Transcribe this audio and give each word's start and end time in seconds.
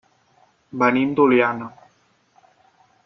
Venim 0.83 1.11
d'Oliana. 1.19 1.69